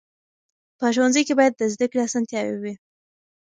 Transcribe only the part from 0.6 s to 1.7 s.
په ښوونځي کې باید د